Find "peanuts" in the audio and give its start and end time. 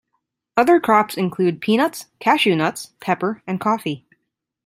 1.61-2.07